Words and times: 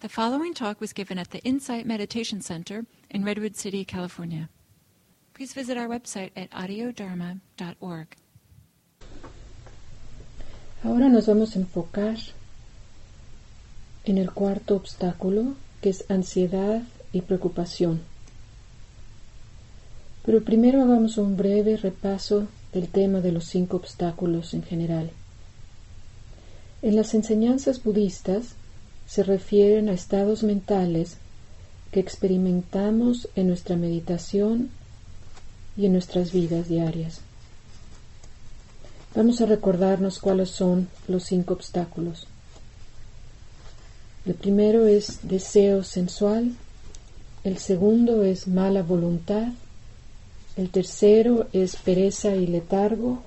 The 0.00 0.08
following 0.08 0.54
talk 0.54 0.80
was 0.80 0.94
given 0.94 1.18
at 1.18 1.28
the 1.28 1.40
Insight 1.40 1.84
Meditation 1.84 2.40
Center 2.40 2.86
in 3.10 3.22
Redwood 3.22 3.54
City, 3.54 3.84
California. 3.84 4.48
Please 5.34 5.52
visit 5.52 5.76
our 5.76 5.88
website 5.88 6.30
at 6.34 6.48
audiodharma.org. 6.52 8.16
Ahora 10.82 11.10
nos 11.10 11.26
vamos 11.26 11.54
a 11.54 11.58
enfocar 11.58 12.16
en 14.06 14.16
el 14.16 14.30
cuarto 14.32 14.74
obstáculo, 14.74 15.56
que 15.82 15.90
es 15.90 16.06
ansiedad 16.08 16.82
y 17.12 17.20
preocupación. 17.20 18.00
Pero 20.24 20.42
primero 20.42 20.80
hagamos 20.80 21.18
un 21.18 21.36
breve 21.36 21.76
repaso 21.76 22.48
del 22.72 22.88
tema 22.88 23.20
de 23.20 23.32
los 23.32 23.44
cinco 23.44 23.76
obstáculos 23.76 24.54
en 24.54 24.62
general. 24.62 25.10
En 26.80 26.96
las 26.96 27.12
enseñanzas 27.12 27.84
budistas 27.84 28.54
se 29.10 29.24
refieren 29.24 29.88
a 29.88 29.92
estados 29.92 30.44
mentales 30.44 31.16
que 31.90 31.98
experimentamos 31.98 33.28
en 33.34 33.48
nuestra 33.48 33.74
meditación 33.74 34.70
y 35.76 35.86
en 35.86 35.94
nuestras 35.94 36.30
vidas 36.30 36.68
diarias. 36.68 37.20
Vamos 39.12 39.40
a 39.40 39.46
recordarnos 39.46 40.20
cuáles 40.20 40.50
son 40.50 40.88
los 41.08 41.24
cinco 41.24 41.54
obstáculos. 41.54 42.28
El 44.24 44.34
primero 44.34 44.86
es 44.86 45.18
deseo 45.22 45.82
sensual, 45.82 46.52
el 47.42 47.58
segundo 47.58 48.22
es 48.22 48.46
mala 48.46 48.84
voluntad, 48.84 49.48
el 50.56 50.70
tercero 50.70 51.48
es 51.52 51.74
pereza 51.74 52.36
y 52.36 52.46
letargo, 52.46 53.24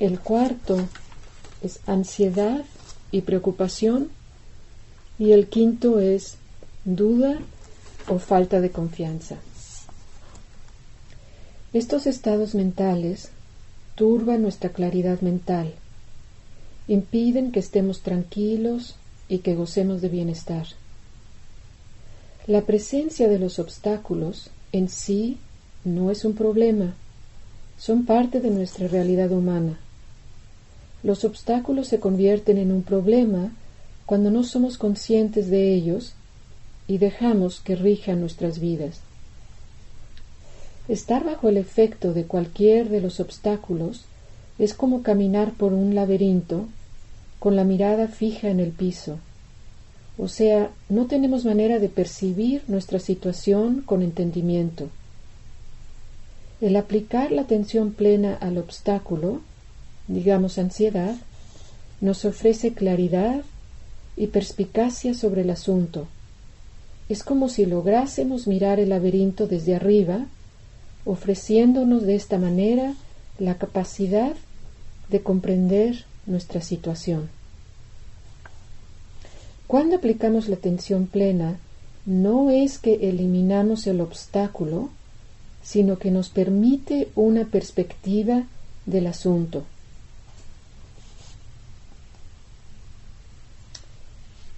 el 0.00 0.18
cuarto 0.18 0.78
es 1.62 1.78
ansiedad 1.86 2.64
y 3.12 3.20
preocupación 3.20 4.10
y 5.18 5.32
el 5.32 5.48
quinto 5.48 6.00
es 6.00 6.36
duda 6.84 7.38
o 8.08 8.18
falta 8.18 8.60
de 8.60 8.70
confianza. 8.70 9.36
Estos 11.72 12.06
estados 12.06 12.54
mentales 12.54 13.30
turban 13.94 14.42
nuestra 14.42 14.70
claridad 14.70 15.20
mental, 15.20 15.74
impiden 16.88 17.52
que 17.52 17.60
estemos 17.60 18.02
tranquilos 18.02 18.96
y 19.28 19.38
que 19.38 19.54
gocemos 19.54 20.00
de 20.00 20.08
bienestar. 20.08 20.66
La 22.46 22.62
presencia 22.62 23.28
de 23.28 23.38
los 23.38 23.58
obstáculos 23.58 24.50
en 24.72 24.88
sí 24.88 25.38
no 25.84 26.10
es 26.10 26.24
un 26.24 26.34
problema, 26.34 26.94
son 27.78 28.04
parte 28.04 28.40
de 28.40 28.50
nuestra 28.50 28.86
realidad 28.86 29.32
humana. 29.32 29.78
Los 31.02 31.24
obstáculos 31.24 31.88
se 31.88 32.00
convierten 32.00 32.58
en 32.58 32.70
un 32.70 32.82
problema 32.82 33.50
cuando 34.06 34.30
no 34.30 34.44
somos 34.44 34.78
conscientes 34.78 35.50
de 35.50 35.74
ellos 35.74 36.14
y 36.86 36.98
dejamos 36.98 37.60
que 37.60 37.76
rijan 37.76 38.20
nuestras 38.20 38.58
vidas. 38.58 39.00
Estar 40.88 41.24
bajo 41.24 41.48
el 41.48 41.56
efecto 41.56 42.12
de 42.12 42.24
cualquier 42.24 42.90
de 42.90 43.00
los 43.00 43.20
obstáculos 43.20 44.04
es 44.58 44.74
como 44.74 45.02
caminar 45.02 45.52
por 45.52 45.72
un 45.72 45.94
laberinto 45.94 46.66
con 47.38 47.56
la 47.56 47.64
mirada 47.64 48.08
fija 48.08 48.48
en 48.48 48.60
el 48.60 48.70
piso. 48.70 49.18
O 50.18 50.28
sea, 50.28 50.70
no 50.88 51.06
tenemos 51.06 51.44
manera 51.44 51.78
de 51.78 51.88
percibir 51.88 52.62
nuestra 52.68 52.98
situación 53.00 53.80
con 53.80 54.02
entendimiento. 54.02 54.88
El 56.60 56.76
aplicar 56.76 57.32
la 57.32 57.42
atención 57.42 57.92
plena 57.92 58.34
al 58.34 58.58
obstáculo, 58.58 59.40
digamos 60.06 60.58
ansiedad, 60.58 61.16
nos 62.00 62.24
ofrece 62.24 62.74
claridad 62.74 63.42
y 64.16 64.28
perspicacia 64.28 65.14
sobre 65.14 65.42
el 65.42 65.50
asunto. 65.50 66.06
Es 67.08 67.22
como 67.22 67.48
si 67.48 67.66
lográsemos 67.66 68.46
mirar 68.46 68.80
el 68.80 68.90
laberinto 68.90 69.46
desde 69.46 69.74
arriba 69.74 70.26
ofreciéndonos 71.04 72.02
de 72.04 72.14
esta 72.14 72.38
manera 72.38 72.94
la 73.38 73.58
capacidad 73.58 74.34
de 75.10 75.22
comprender 75.22 76.04
nuestra 76.26 76.60
situación. 76.62 77.28
Cuando 79.66 79.96
aplicamos 79.96 80.48
la 80.48 80.56
atención 80.56 81.06
plena, 81.06 81.58
no 82.06 82.50
es 82.50 82.78
que 82.78 83.08
eliminamos 83.08 83.86
el 83.86 84.00
obstáculo, 84.00 84.90
sino 85.62 85.98
que 85.98 86.10
nos 86.10 86.28
permite 86.28 87.08
una 87.14 87.46
perspectiva 87.46 88.44
del 88.86 89.06
asunto. 89.06 89.64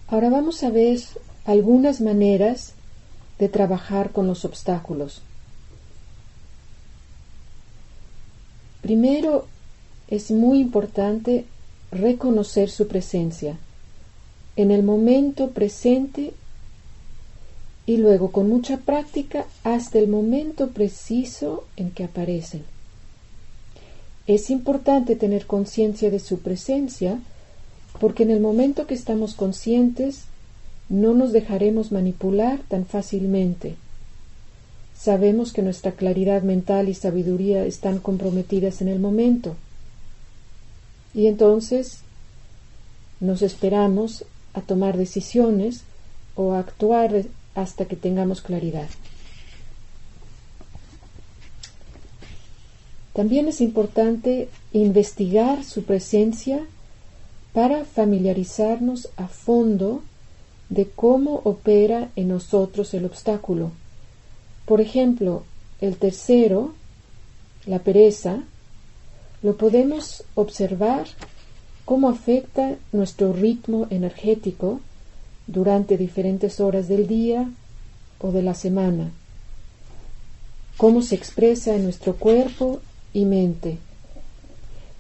Ahora 0.09 0.31
vamos 0.31 0.62
a 0.62 0.71
ver 0.71 1.00
algunas 1.44 2.00
maneras 2.00 2.75
de 3.39 3.49
trabajar 3.49 4.12
con 4.12 4.27
los 4.27 4.44
obstáculos. 4.44 5.22
Primero, 8.83 9.47
es 10.09 10.31
muy 10.31 10.61
importante 10.61 11.44
reconocer 11.91 12.71
su 12.71 12.87
presencia 12.87 13.59
en 14.55 14.71
el 14.71 14.83
momento 14.83 15.50
presente 15.50 16.33
y 17.84 17.99
luego 17.99 18.33
con 18.33 18.49
mucha 18.49 18.78
práctica 18.78 19.47
hasta 19.65 19.99
el 19.99 20.09
momento 20.09 20.69
preciso 20.69 21.65
en 21.77 21.91
que 21.91 22.05
aparecen. 22.05 22.65
Es 24.27 24.50
importante 24.50 25.15
tener 25.15 25.47
conciencia 25.47 26.11
de 26.11 26.19
su 26.19 26.41
presencia 26.41 27.21
porque 27.99 28.23
en 28.23 28.31
el 28.31 28.41
momento 28.41 28.87
que 28.87 28.95
estamos 28.95 29.34
conscientes 29.34 30.25
no 30.89 31.15
nos 31.15 31.33
dejaremos 31.33 31.93
manipular 31.93 32.61
tan 32.69 32.87
fácilmente 32.87 33.77
Sabemos 34.99 35.53
que 35.53 35.62
nuestra 35.62 35.93
claridad 35.93 36.43
mental 36.43 36.89
y 36.89 36.95
sabiduría 36.95 37.65
están 37.65 37.99
comprometidas 37.99 38.81
en 38.81 38.89
el 38.89 38.99
momento. 38.99 39.55
Y 41.15 41.27
entonces 41.27 41.99
nos 43.21 43.43
esperamos 43.43 44.25
a 44.55 44.62
tomar 44.62 44.97
decisiones 44.97 45.83
o 46.35 46.53
a 46.53 46.61
actuar 46.61 47.25
hasta 47.55 47.85
que 47.85 47.97
tengamos 47.97 48.41
claridad. 48.41 48.89
También 53.12 53.49
es 53.49 53.61
importante 53.61 54.49
investigar 54.73 55.65
su 55.65 55.85
presencia 55.85 56.67
para 57.56 57.78
familiarizarnos 57.87 59.09
a 59.17 59.28
fondo 59.28 60.03
de 60.69 60.84
cómo 61.03 61.41
opera 61.44 62.11
en 62.15 62.28
nosotros 62.28 62.93
el 62.93 63.06
obstáculo 63.06 63.71
por 64.67 64.81
ejemplo, 64.81 65.44
el 65.81 65.97
tercero, 65.97 66.75
la 67.67 67.78
pereza, 67.78 68.43
lo 69.43 69.56
podemos 69.56 70.25
observar 70.34 71.06
cómo 71.84 72.09
afecta 72.09 72.75
nuestro 72.93 73.33
ritmo 73.33 73.87
energético 73.91 74.81
durante 75.47 75.97
diferentes 75.97 76.59
horas 76.59 76.88
del 76.88 77.06
día 77.06 77.49
o 78.19 78.33
de 78.33 78.43
la 78.43 78.55
semana, 78.55 79.12
cómo 80.77 81.00
se 81.00 81.15
expresa 81.15 81.77
en 81.77 81.84
nuestro 81.84 82.17
cuerpo 82.17 82.81
y 83.12 83.25
mente. 83.25 83.78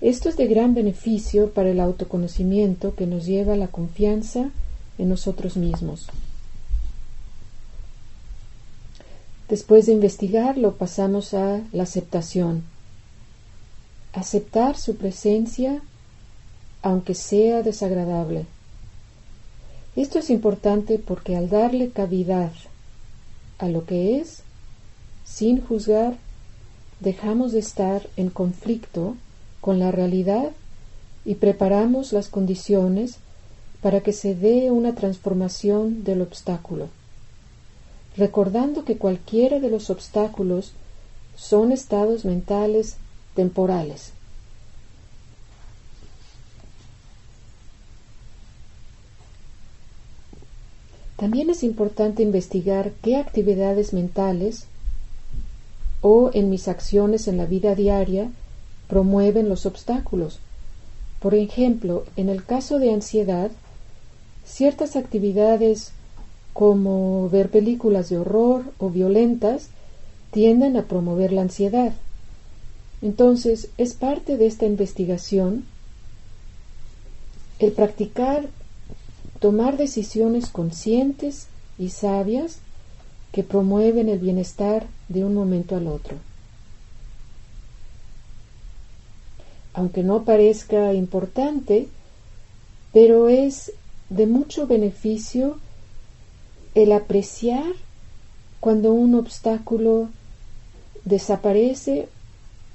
Esto 0.00 0.28
es 0.28 0.36
de 0.36 0.46
gran 0.46 0.74
beneficio 0.74 1.50
para 1.50 1.70
el 1.70 1.80
autoconocimiento 1.80 2.94
que 2.94 3.06
nos 3.06 3.24
lleva 3.24 3.54
a 3.54 3.56
la 3.56 3.68
confianza 3.68 4.50
en 4.98 5.08
nosotros 5.08 5.56
mismos. 5.56 6.08
Después 9.48 9.86
de 9.86 9.92
investigarlo 9.92 10.74
pasamos 10.74 11.32
a 11.32 11.60
la 11.72 11.84
aceptación. 11.84 12.64
Aceptar 14.12 14.76
su 14.76 14.96
presencia 14.96 15.80
aunque 16.82 17.14
sea 17.14 17.62
desagradable. 17.62 18.46
Esto 19.94 20.18
es 20.18 20.30
importante 20.30 20.98
porque 20.98 21.36
al 21.36 21.48
darle 21.48 21.90
cavidad 21.90 22.52
a 23.58 23.68
lo 23.68 23.86
que 23.86 24.20
es, 24.20 24.42
sin 25.24 25.60
juzgar, 25.60 26.16
dejamos 27.00 27.52
de 27.52 27.60
estar 27.60 28.08
en 28.16 28.30
conflicto 28.30 29.16
con 29.66 29.80
la 29.80 29.90
realidad 29.90 30.52
y 31.24 31.34
preparamos 31.34 32.12
las 32.12 32.28
condiciones 32.28 33.16
para 33.82 34.00
que 34.00 34.12
se 34.12 34.36
dé 34.36 34.70
una 34.70 34.94
transformación 34.94 36.04
del 36.04 36.22
obstáculo 36.22 36.88
recordando 38.16 38.84
que 38.84 38.96
cualquiera 38.96 39.58
de 39.58 39.70
los 39.70 39.90
obstáculos 39.90 40.70
son 41.36 41.72
estados 41.72 42.24
mentales 42.24 42.96
temporales. 43.34 44.12
También 51.16 51.50
es 51.50 51.64
importante 51.64 52.22
investigar 52.22 52.92
qué 53.02 53.16
actividades 53.16 53.92
mentales 53.92 54.66
o 56.02 56.30
en 56.34 56.50
mis 56.50 56.68
acciones 56.68 57.26
en 57.26 57.36
la 57.36 57.46
vida 57.46 57.74
diaria 57.74 58.30
promueven 58.88 59.48
los 59.48 59.66
obstáculos. 59.66 60.40
Por 61.20 61.34
ejemplo, 61.34 62.04
en 62.16 62.28
el 62.28 62.44
caso 62.44 62.78
de 62.78 62.92
ansiedad, 62.92 63.50
ciertas 64.44 64.96
actividades 64.96 65.92
como 66.52 67.28
ver 67.28 67.50
películas 67.50 68.08
de 68.08 68.18
horror 68.18 68.64
o 68.78 68.90
violentas 68.90 69.68
tienden 70.30 70.76
a 70.76 70.84
promover 70.84 71.32
la 71.32 71.42
ansiedad. 71.42 71.92
Entonces, 73.02 73.68
es 73.76 73.94
parte 73.94 74.36
de 74.36 74.46
esta 74.46 74.66
investigación 74.66 75.64
el 77.58 77.72
practicar 77.72 78.48
tomar 79.40 79.76
decisiones 79.76 80.48
conscientes 80.48 81.46
y 81.78 81.90
sabias 81.90 82.58
que 83.32 83.42
promueven 83.42 84.08
el 84.08 84.18
bienestar 84.18 84.86
de 85.08 85.24
un 85.24 85.34
momento 85.34 85.76
al 85.76 85.86
otro. 85.86 86.16
Aunque 89.76 90.02
no 90.02 90.24
parezca 90.24 90.94
importante, 90.94 91.86
pero 92.94 93.28
es 93.28 93.72
de 94.08 94.26
mucho 94.26 94.66
beneficio 94.66 95.58
el 96.74 96.92
apreciar 96.92 97.74
cuando 98.58 98.94
un 98.94 99.14
obstáculo 99.14 100.08
desaparece 101.04 102.08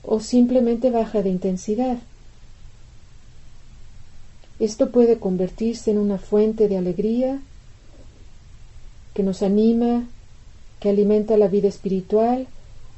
o 0.04 0.20
simplemente 0.20 0.92
baja 0.92 1.24
de 1.24 1.30
intensidad. 1.30 1.98
Esto 4.60 4.92
puede 4.92 5.18
convertirse 5.18 5.90
en 5.90 5.98
una 5.98 6.20
fuente 6.20 6.68
de 6.68 6.78
alegría 6.78 7.42
que 9.16 9.24
nos 9.24 9.42
anima, 9.42 10.08
que 10.80 10.90
alimenta 10.90 11.36
la 11.36 11.48
vida 11.48 11.68
espiritual 11.68 12.48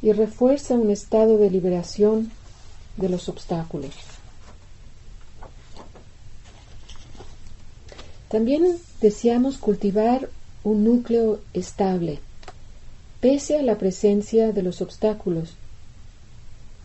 y 0.01 0.11
refuerza 0.11 0.73
un 0.73 0.91
estado 0.91 1.37
de 1.37 1.49
liberación 1.49 2.31
de 2.97 3.09
los 3.09 3.29
obstáculos. 3.29 3.91
También 8.29 8.77
deseamos 8.99 9.57
cultivar 9.57 10.29
un 10.63 10.83
núcleo 10.83 11.39
estable, 11.53 12.19
pese 13.19 13.59
a 13.59 13.61
la 13.61 13.77
presencia 13.77 14.51
de 14.51 14.63
los 14.63 14.81
obstáculos. 14.81 15.53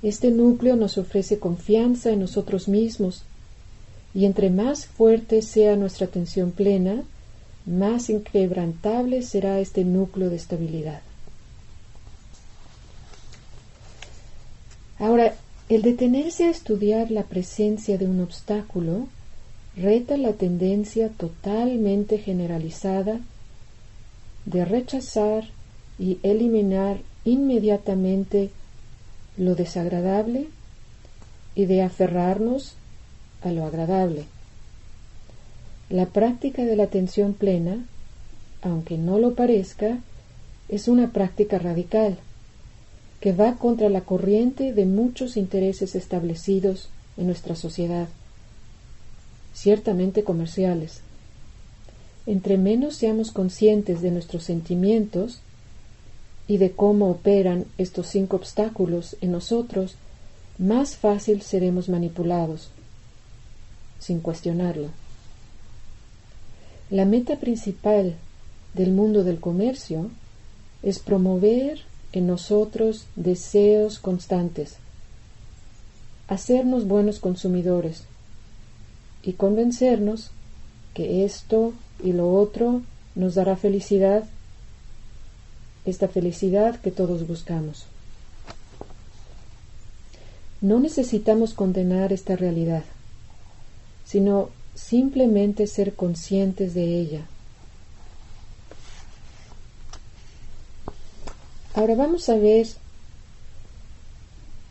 Este 0.02 0.30
núcleo 0.30 0.76
nos 0.76 0.98
ofrece 0.98 1.38
confianza 1.38 2.10
en 2.10 2.20
nosotros 2.20 2.68
mismos 2.68 3.22
y 4.14 4.24
entre 4.26 4.50
más 4.50 4.86
fuerte 4.86 5.42
sea 5.42 5.76
nuestra 5.76 6.06
atención 6.06 6.50
plena, 6.50 7.02
más 7.64 8.10
inquebrantable 8.10 9.22
será 9.22 9.58
este 9.58 9.84
núcleo 9.84 10.30
de 10.30 10.36
estabilidad. 10.36 11.00
Ahora, 14.98 15.34
el 15.68 15.82
detenerse 15.82 16.44
a 16.44 16.50
estudiar 16.50 17.10
la 17.10 17.24
presencia 17.24 17.98
de 17.98 18.06
un 18.06 18.20
obstáculo 18.20 19.08
reta 19.76 20.16
la 20.16 20.32
tendencia 20.32 21.10
totalmente 21.10 22.18
generalizada 22.18 23.20
de 24.46 24.64
rechazar 24.64 25.44
y 25.98 26.18
eliminar 26.22 26.98
inmediatamente 27.24 28.50
lo 29.36 29.54
desagradable 29.54 30.48
y 31.54 31.66
de 31.66 31.82
aferrarnos 31.82 32.74
a 33.42 33.52
lo 33.52 33.66
agradable. 33.66 34.24
La 35.90 36.06
práctica 36.06 36.64
de 36.64 36.76
la 36.76 36.84
atención 36.84 37.34
plena, 37.34 37.84
aunque 38.62 38.96
no 38.96 39.18
lo 39.18 39.34
parezca, 39.34 39.98
es 40.68 40.88
una 40.88 41.12
práctica 41.12 41.58
radical 41.58 42.18
que 43.20 43.32
va 43.32 43.56
contra 43.56 43.88
la 43.88 44.02
corriente 44.02 44.72
de 44.72 44.86
muchos 44.86 45.36
intereses 45.36 45.94
establecidos 45.94 46.88
en 47.16 47.26
nuestra 47.26 47.56
sociedad, 47.56 48.08
ciertamente 49.52 50.22
comerciales. 50.22 51.00
Entre 52.26 52.58
menos 52.58 52.96
seamos 52.96 53.32
conscientes 53.32 54.02
de 54.02 54.10
nuestros 54.10 54.44
sentimientos 54.44 55.40
y 56.46 56.58
de 56.58 56.72
cómo 56.72 57.10
operan 57.10 57.66
estos 57.76 58.06
cinco 58.06 58.36
obstáculos 58.36 59.16
en 59.20 59.32
nosotros, 59.32 59.96
más 60.58 60.96
fácil 60.96 61.42
seremos 61.42 61.88
manipulados 61.88 62.70
sin 63.98 64.20
cuestionarlo. 64.20 64.88
La 66.90 67.04
meta 67.04 67.36
principal 67.36 68.14
del 68.74 68.92
mundo 68.92 69.24
del 69.24 69.40
comercio 69.40 70.10
es 70.82 70.98
promover 70.98 71.80
en 72.12 72.26
nosotros 72.26 73.06
deseos 73.16 73.98
constantes, 73.98 74.76
hacernos 76.28 76.86
buenos 76.86 77.18
consumidores 77.18 78.04
y 79.22 79.34
convencernos 79.34 80.30
que 80.94 81.24
esto 81.24 81.72
y 82.02 82.12
lo 82.12 82.32
otro 82.32 82.82
nos 83.14 83.34
dará 83.34 83.56
felicidad, 83.56 84.24
esta 85.84 86.08
felicidad 86.08 86.80
que 86.80 86.90
todos 86.90 87.26
buscamos. 87.26 87.86
No 90.60 90.80
necesitamos 90.80 91.54
condenar 91.54 92.12
esta 92.12 92.36
realidad 92.36 92.84
sino 94.08 94.48
simplemente 94.74 95.66
ser 95.66 95.92
conscientes 95.92 96.72
de 96.72 96.98
ella. 96.98 97.26
Ahora 101.78 101.94
vamos 101.94 102.28
a 102.28 102.34
ver 102.34 102.66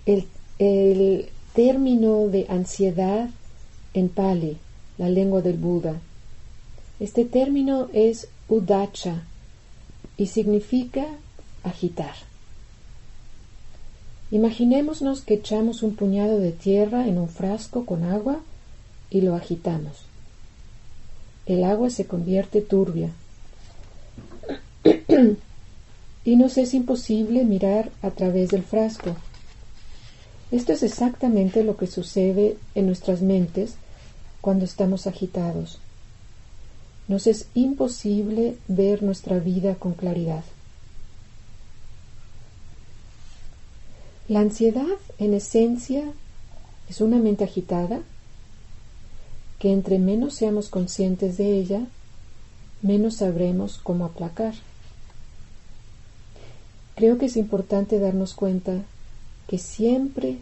el, 0.05 1.29
término 1.53 2.27
de 2.27 2.45
ansiedad 2.49 3.29
en 3.93 4.09
Pali, 4.09 4.57
la 4.97 5.07
lengua 5.07 5.41
del 5.41 5.55
Buda. 5.55 6.01
Este 6.99 7.23
término 7.23 7.87
es 7.93 8.27
udacha 8.49 9.23
y 10.17 10.27
significa 10.27 11.05
agitar. 11.63 12.15
Imaginémonos 14.29 15.21
que 15.21 15.35
echamos 15.35 15.83
un 15.83 15.95
puñado 15.95 16.39
de 16.39 16.51
tierra 16.51 17.07
en 17.07 17.19
un 17.19 17.29
frasco 17.29 17.85
con 17.85 18.03
agua 18.03 18.41
y 19.09 19.21
lo 19.21 19.33
agitamos. 19.33 19.95
El 21.45 21.63
agua 21.63 21.89
se 21.89 22.05
convierte 22.05 22.59
turbia 22.59 23.11
y 26.27 26.35
nos 26.35 26.57
es 26.57 26.73
imposible 26.73 27.45
mirar 27.45 27.89
a 28.01 28.11
través 28.11 28.49
del 28.49 28.61
frasco. 28.61 29.15
Esto 30.51 30.73
es 30.73 30.83
exactamente 30.83 31.63
lo 31.63 31.77
que 31.77 31.87
sucede 31.87 32.57
en 32.75 32.85
nuestras 32.85 33.21
mentes 33.21 33.75
cuando 34.41 34.65
estamos 34.65 35.07
agitados. 35.07 35.79
Nos 37.07 37.27
es 37.27 37.45
imposible 37.53 38.57
ver 38.67 39.03
nuestra 39.03 39.39
vida 39.39 39.75
con 39.75 39.93
claridad. 39.93 40.43
La 44.27 44.41
ansiedad, 44.41 44.97
en 45.19 45.33
esencia, 45.33 46.03
es 46.89 46.99
una 46.99 47.19
mente 47.19 47.45
agitada 47.45 48.01
que 49.59 49.71
entre 49.71 49.97
menos 49.97 50.33
seamos 50.33 50.67
conscientes 50.67 51.37
de 51.37 51.57
ella, 51.57 51.87
menos 52.81 53.15
sabremos 53.15 53.79
cómo 53.81 54.03
aplacar. 54.03 54.55
Creo 56.97 57.19
que 57.19 57.27
es 57.27 57.37
importante 57.37 57.99
darnos 57.99 58.33
cuenta 58.33 58.81
que 59.47 59.59
siempre 59.59 60.39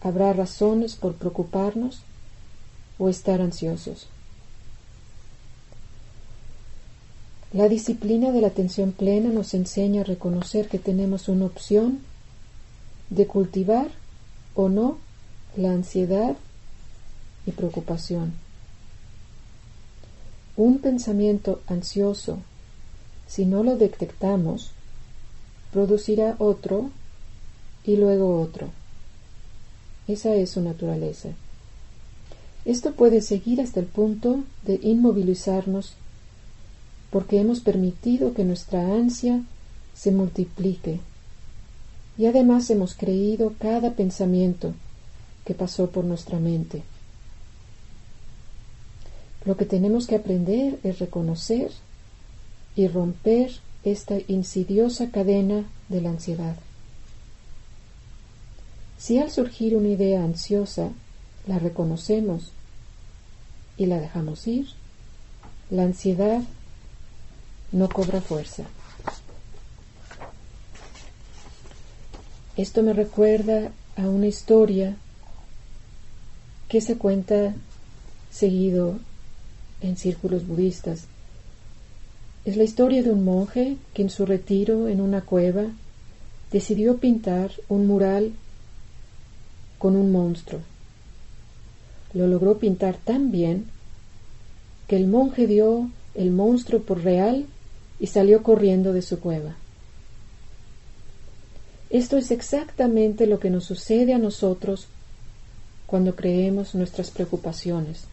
habrá 0.00 0.32
razones 0.32 0.94
por 0.94 1.14
preocuparnos 1.14 2.02
o 2.98 3.08
estar 3.08 3.40
ansiosos. 3.40 4.06
La 7.52 7.68
disciplina 7.68 8.30
de 8.30 8.42
la 8.42 8.46
atención 8.46 8.92
plena 8.92 9.30
nos 9.30 9.54
enseña 9.54 10.02
a 10.02 10.04
reconocer 10.04 10.68
que 10.68 10.78
tenemos 10.78 11.28
una 11.28 11.46
opción 11.46 11.98
de 13.10 13.26
cultivar 13.26 13.88
o 14.54 14.68
no 14.68 14.98
la 15.56 15.72
ansiedad 15.72 16.36
y 17.44 17.50
preocupación. 17.50 18.34
Un 20.56 20.78
pensamiento 20.78 21.60
ansioso, 21.66 22.38
si 23.26 23.46
no 23.46 23.64
lo 23.64 23.76
detectamos, 23.76 24.73
producirá 25.74 26.36
otro 26.38 26.90
y 27.84 27.96
luego 27.96 28.40
otro. 28.40 28.70
Esa 30.06 30.32
es 30.36 30.50
su 30.50 30.60
naturaleza. 30.60 31.30
Esto 32.64 32.92
puede 32.92 33.20
seguir 33.20 33.60
hasta 33.60 33.80
el 33.80 33.86
punto 33.86 34.44
de 34.62 34.78
inmovilizarnos 34.80 35.94
porque 37.10 37.40
hemos 37.40 37.58
permitido 37.58 38.34
que 38.34 38.44
nuestra 38.44 38.94
ansia 38.94 39.42
se 39.94 40.12
multiplique 40.12 41.00
y 42.16 42.26
además 42.26 42.70
hemos 42.70 42.94
creído 42.94 43.52
cada 43.58 43.94
pensamiento 43.94 44.74
que 45.44 45.54
pasó 45.54 45.90
por 45.90 46.04
nuestra 46.04 46.38
mente. 46.38 46.84
Lo 49.44 49.56
que 49.56 49.64
tenemos 49.64 50.06
que 50.06 50.14
aprender 50.14 50.78
es 50.84 51.00
reconocer 51.00 51.72
y 52.76 52.86
romper 52.86 53.50
esta 53.84 54.16
insidiosa 54.28 55.10
cadena 55.10 55.64
de 55.88 56.00
la 56.00 56.10
ansiedad. 56.10 56.56
Si 58.98 59.18
al 59.18 59.30
surgir 59.30 59.76
una 59.76 59.88
idea 59.88 60.24
ansiosa 60.24 60.90
la 61.46 61.58
reconocemos 61.58 62.52
y 63.76 63.86
la 63.86 63.98
dejamos 63.98 64.46
ir, 64.46 64.66
la 65.70 65.82
ansiedad 65.82 66.42
no 67.72 67.88
cobra 67.88 68.20
fuerza. 68.20 68.64
Esto 72.56 72.82
me 72.82 72.92
recuerda 72.92 73.72
a 73.96 74.02
una 74.02 74.28
historia 74.28 74.96
que 76.68 76.80
se 76.80 76.96
cuenta 76.96 77.54
seguido 78.30 78.98
en 79.80 79.96
círculos 79.96 80.46
budistas. 80.46 81.06
Es 82.44 82.58
la 82.58 82.64
historia 82.64 83.02
de 83.02 83.10
un 83.10 83.24
monje 83.24 83.78
que 83.94 84.02
en 84.02 84.10
su 84.10 84.26
retiro 84.26 84.88
en 84.88 85.00
una 85.00 85.22
cueva 85.22 85.64
decidió 86.52 86.98
pintar 86.98 87.50
un 87.68 87.86
mural 87.86 88.32
con 89.78 89.96
un 89.96 90.12
monstruo. 90.12 90.60
Lo 92.12 92.26
logró 92.26 92.58
pintar 92.58 92.96
tan 92.96 93.30
bien 93.30 93.66
que 94.86 94.96
el 94.96 95.06
monje 95.06 95.46
dio 95.46 95.90
el 96.14 96.30
monstruo 96.30 96.82
por 96.82 97.02
real 97.02 97.46
y 97.98 98.08
salió 98.08 98.42
corriendo 98.42 98.92
de 98.92 99.02
su 99.02 99.20
cueva. 99.20 99.56
Esto 101.88 102.18
es 102.18 102.30
exactamente 102.30 103.26
lo 103.26 103.40
que 103.40 103.50
nos 103.50 103.64
sucede 103.64 104.12
a 104.12 104.18
nosotros 104.18 104.86
cuando 105.86 106.14
creemos 106.14 106.74
nuestras 106.74 107.10
preocupaciones. 107.10 108.04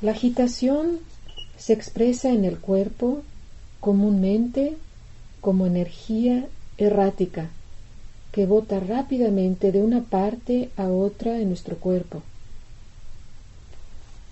La 0.00 0.12
agitación 0.12 1.00
se 1.56 1.72
expresa 1.72 2.30
en 2.30 2.44
el 2.44 2.58
cuerpo 2.58 3.22
comúnmente 3.80 4.76
como 5.40 5.66
energía 5.66 6.46
errática 6.76 7.50
que 8.30 8.46
bota 8.46 8.78
rápidamente 8.78 9.72
de 9.72 9.82
una 9.82 10.02
parte 10.02 10.70
a 10.76 10.88
otra 10.88 11.40
en 11.40 11.48
nuestro 11.48 11.76
cuerpo. 11.76 12.22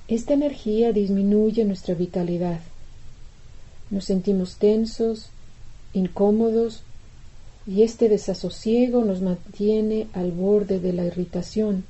Esta 0.06 0.35
energía 0.35 0.92
disminuye 0.92 1.64
nuestra 1.64 1.94
vitalidad. 1.94 2.61
Nos 3.90 4.04
sentimos 4.04 4.56
tensos, 4.56 5.30
incómodos, 5.92 6.82
y 7.66 7.82
este 7.82 8.08
desasosiego 8.08 9.04
nos 9.04 9.20
mantiene 9.20 10.06
al 10.12 10.30
borde 10.30 10.78
de 10.78 10.92
la 10.92 11.04
irritación, 11.04 11.85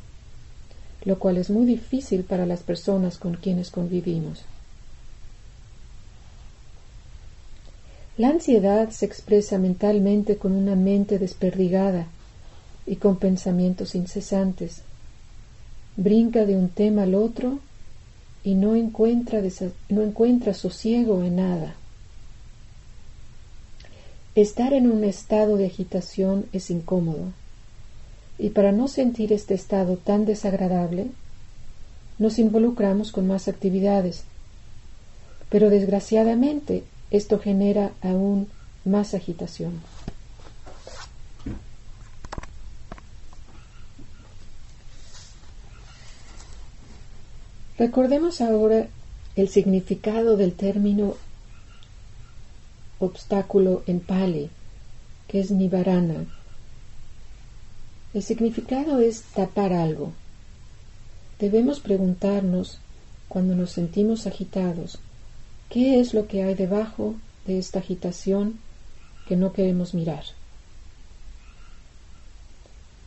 lo 1.06 1.20
cual 1.20 1.38
es 1.38 1.48
muy 1.48 1.64
difícil 1.64 2.24
para 2.24 2.44
las 2.44 2.60
personas 2.60 3.16
con 3.16 3.34
quienes 3.34 3.70
convivimos. 3.70 4.42
La 8.18 8.30
ansiedad 8.30 8.90
se 8.90 9.06
expresa 9.06 9.56
mentalmente 9.56 10.36
con 10.36 10.52
una 10.52 10.74
mente 10.74 11.20
desperdigada 11.20 12.06
y 12.86 12.96
con 12.96 13.16
pensamientos 13.18 13.94
incesantes. 13.94 14.82
Brinca 15.96 16.44
de 16.44 16.56
un 16.56 16.70
tema 16.70 17.04
al 17.04 17.14
otro 17.14 17.60
y 18.42 18.54
no 18.54 18.74
encuentra, 18.74 19.40
no 19.88 20.02
encuentra 20.02 20.54
sosiego 20.54 21.22
en 21.22 21.36
nada. 21.36 21.76
Estar 24.34 24.72
en 24.72 24.90
un 24.90 25.04
estado 25.04 25.56
de 25.56 25.66
agitación 25.66 26.46
es 26.52 26.70
incómodo, 26.70 27.32
y 28.38 28.50
para 28.50 28.72
no 28.72 28.88
sentir 28.88 29.32
este 29.32 29.54
estado 29.54 29.96
tan 29.96 30.24
desagradable, 30.24 31.06
nos 32.18 32.38
involucramos 32.38 33.12
con 33.12 33.26
más 33.26 33.48
actividades. 33.48 34.24
Pero 35.48 35.70
desgraciadamente 35.70 36.84
esto 37.10 37.38
genera 37.38 37.92
aún 38.02 38.48
más 38.84 39.14
agitación. 39.14 39.80
Recordemos 47.78 48.40
ahora 48.40 48.88
el 49.36 49.48
significado 49.48 50.38
del 50.38 50.54
término 50.54 51.14
obstáculo 52.98 53.82
en 53.86 54.00
Pali, 54.00 54.48
que 55.28 55.40
es 55.40 55.50
Nivarana. 55.50 56.24
El 58.16 58.22
significado 58.22 59.00
es 59.00 59.24
tapar 59.34 59.74
algo. 59.74 60.10
Debemos 61.38 61.80
preguntarnos, 61.80 62.78
cuando 63.28 63.54
nos 63.54 63.72
sentimos 63.72 64.26
agitados, 64.26 64.98
¿Qué 65.68 66.00
es 66.00 66.14
lo 66.14 66.26
que 66.26 66.42
hay 66.42 66.54
debajo 66.54 67.16
de 67.46 67.58
esta 67.58 67.80
agitación 67.80 68.58
que 69.28 69.36
no 69.36 69.52
queremos 69.52 69.92
mirar? 69.92 70.24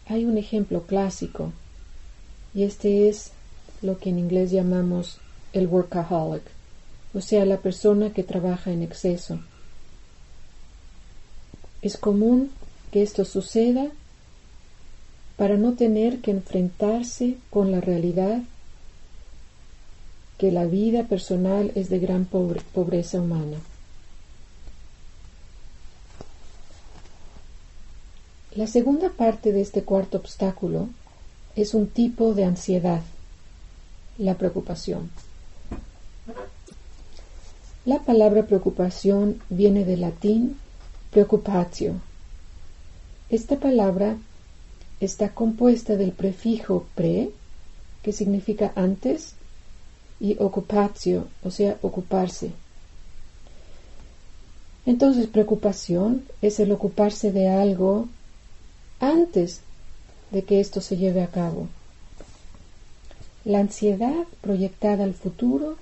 Hay 0.06 0.26
un 0.26 0.38
ejemplo 0.38 0.84
clásico 0.84 1.54
y 2.54 2.62
este 2.62 3.10
es 3.10 3.32
lo 3.82 3.98
que 3.98 4.12
en 4.12 4.20
inglés 4.20 4.52
llamamos 4.52 5.18
el 5.54 5.66
workaholic, 5.66 6.44
o 7.16 7.22
sea, 7.22 7.46
la 7.46 7.58
persona 7.58 8.12
que 8.12 8.22
trabaja 8.22 8.72
en 8.72 8.84
exceso. 8.84 9.40
Es 11.82 11.98
común 11.98 12.52
que 12.92 13.02
esto 13.02 13.26
suceda 13.26 13.90
para 15.40 15.56
no 15.56 15.72
tener 15.72 16.20
que 16.20 16.32
enfrentarse 16.32 17.38
con 17.50 17.72
la 17.72 17.80
realidad 17.80 18.42
que 20.38 20.52
la 20.52 20.66
vida 20.66 21.04
personal 21.04 21.72
es 21.76 21.90
de 21.90 21.98
gran 22.00 22.26
pobreza 22.26 23.22
humana. 23.22 23.56
La 28.54 28.68
segunda 28.68 29.12
parte 29.12 29.54
de 29.54 29.62
este 29.62 29.84
cuarto 29.84 30.18
obstáculo 30.18 30.90
es 31.56 31.74
un 31.74 31.88
tipo 31.88 32.34
de 32.34 32.44
ansiedad, 32.44 33.02
la 34.18 34.36
preocupación. 34.36 35.10
La 37.86 38.00
palabra 38.00 38.44
preocupación 38.46 39.40
viene 39.50 39.86
del 39.86 40.02
latín 40.02 40.58
preocupatio. 41.12 41.94
Esta 43.30 43.56
palabra 43.56 44.18
está 45.00 45.34
compuesta 45.34 45.96
del 45.96 46.12
prefijo 46.12 46.86
pre, 46.96 47.32
que 48.04 48.12
significa 48.12 48.72
antes, 48.76 49.34
y 50.20 50.36
ocupatio, 50.40 51.28
o 51.44 51.52
sea, 51.52 51.78
ocuparse. 51.82 52.52
Entonces, 54.86 55.28
preocupación 55.28 56.26
es 56.42 56.60
el 56.60 56.72
ocuparse 56.72 57.32
de 57.32 57.48
algo 57.48 58.08
antes 59.00 59.62
de 60.32 60.44
que 60.44 60.60
esto 60.60 60.82
se 60.82 60.98
lleve 60.98 61.22
a 61.22 61.28
cabo. 61.28 61.68
La 63.46 63.60
ansiedad 63.60 64.26
proyectada 64.42 65.04
al 65.04 65.14
futuro 65.14 65.78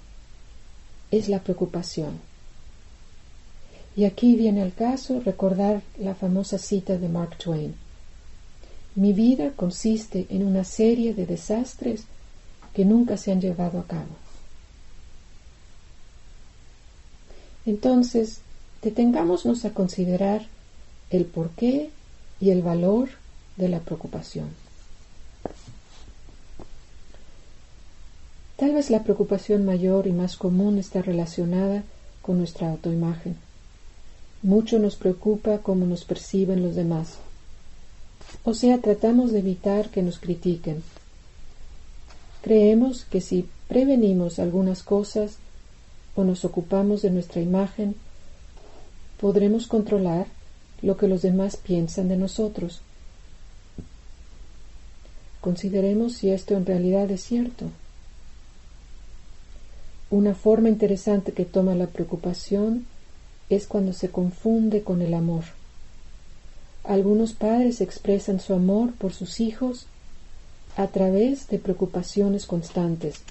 es 1.09 1.27
la 1.27 1.39
preocupación. 1.39 2.19
Y 3.95 4.05
aquí 4.05 4.35
viene 4.35 4.61
al 4.61 4.73
caso 4.73 5.21
recordar 5.25 5.81
la 5.97 6.13
famosa 6.13 6.59
cita 6.59 6.97
de 6.97 7.09
Mark 7.09 7.37
Twain. 7.37 7.86
Mi 8.97 9.13
vida 9.13 9.51
consiste 9.51 10.25
en 10.31 10.43
una 10.43 10.63
serie 10.63 11.13
de 11.13 11.27
desastres 11.27 12.05
que 12.73 12.83
nunca 12.83 13.15
se 13.15 13.31
han 13.31 13.39
llevado 13.39 13.77
a 13.77 13.85
cabo. 13.85 14.15
Entonces, 17.67 18.39
detengámonos 18.81 19.65
a 19.65 19.69
considerar 19.69 20.47
el 21.11 21.25
porqué 21.25 21.91
y 22.41 22.49
el 22.49 22.63
valor 22.63 23.09
de 23.55 23.69
la 23.69 23.81
preocupación. 23.81 24.49
Tal 28.55 28.73
vez 28.73 28.89
la 28.89 29.03
preocupación 29.03 29.63
mayor 29.63 30.07
y 30.07 30.11
más 30.11 30.37
común 30.37 30.79
está 30.79 31.03
relacionada 31.03 31.83
con 32.23 32.39
nuestra 32.39 32.71
autoimagen. 32.71 33.37
Mucho 34.41 34.79
nos 34.79 34.95
preocupa 34.95 35.59
cómo 35.59 35.85
nos 35.85 36.03
perciben 36.03 36.63
los 36.63 36.73
demás. 36.73 37.19
O 38.43 38.53
sea, 38.53 38.77
tratamos 38.79 39.31
de 39.31 39.39
evitar 39.39 39.89
que 39.89 40.01
nos 40.01 40.19
critiquen. 40.19 40.83
Creemos 42.41 43.05
que 43.05 43.21
si 43.21 43.47
prevenimos 43.67 44.39
algunas 44.39 44.83
cosas, 44.83 45.37
o 46.15 46.23
nos 46.23 46.45
ocupamos 46.45 47.01
de 47.01 47.11
nuestra 47.11 47.41
imagen, 47.41 47.95
podremos 49.19 49.67
controlar 49.67 50.27
lo 50.81 50.97
que 50.97 51.07
los 51.07 51.21
demás 51.21 51.57
piensan 51.57 52.07
de 52.07 52.17
nosotros. 52.17 52.81
Consideremos 55.41 56.13
si 56.13 56.29
esto 56.31 56.55
en 56.55 56.65
realidad 56.65 57.09
es 57.11 57.21
cierto. 57.23 57.65
Una 60.09 60.33
forma 60.33 60.69
interesante 60.69 61.33
que 61.33 61.45
toma 61.45 61.75
la 61.75 61.87
preocupación 61.87 62.85
es 63.49 63.67
cuando 63.67 63.93
se 63.93 64.09
confunde 64.09 64.81
con 64.83 65.01
el 65.01 65.13
amor. 65.13 65.43
Algunos 66.87 67.33
padres 67.33 67.81
expresan 67.81 68.39
su 68.39 68.53
amor 68.53 68.93
por 68.93 69.13
sus 69.13 69.41
hijos 69.41 69.87
a 70.77 70.87
través 70.87 71.47
de 71.49 71.59
preocupaciones 71.59 72.45
constantes 72.45 73.21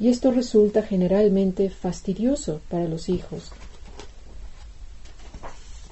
y 0.00 0.08
esto 0.08 0.32
resulta 0.32 0.82
generalmente 0.82 1.70
fastidioso 1.70 2.60
para 2.68 2.88
los 2.88 3.08
hijos. 3.08 3.52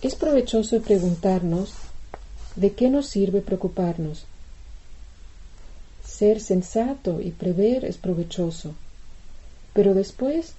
Es 0.00 0.16
provechoso 0.16 0.80
preguntarnos 0.80 1.74
de 2.56 2.72
qué 2.72 2.88
nos 2.88 3.06
sirve 3.06 3.40
preocuparnos. 3.42 4.24
ser 6.04 6.40
sensato 6.40 7.20
y 7.20 7.30
prever 7.30 7.84
es 7.84 7.96
provechoso, 7.96 8.74
pero 9.72 9.94
después 9.94 10.54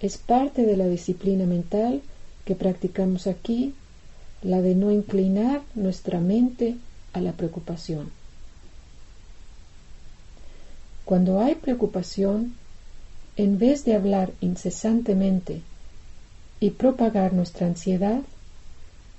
es 0.00 0.16
parte 0.16 0.64
de 0.64 0.78
la 0.78 0.86
disciplina 0.86 1.44
mental 1.44 2.00
que 2.46 2.54
practicamos 2.54 3.26
aquí, 3.26 3.74
la 4.44 4.60
de 4.60 4.74
no 4.74 4.92
inclinar 4.92 5.62
nuestra 5.74 6.20
mente 6.20 6.76
a 7.14 7.20
la 7.20 7.32
preocupación. 7.32 8.10
Cuando 11.06 11.40
hay 11.40 11.54
preocupación, 11.54 12.54
en 13.36 13.58
vez 13.58 13.84
de 13.84 13.94
hablar 13.94 14.32
incesantemente 14.40 15.62
y 16.60 16.70
propagar 16.70 17.32
nuestra 17.32 17.66
ansiedad, 17.66 18.20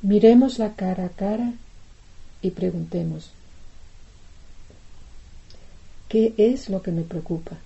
miremos 0.01 0.60
la 0.60 0.75
cara 0.75 1.05
a 1.05 1.10
cara 1.10 1.53
y 2.41 2.51
preguntemos, 2.51 3.32
¿qué 6.08 6.34
es 6.38 6.70
lo 6.70 6.84
que 6.84 6.91
me 6.91 7.01
preocupa? 7.01 7.58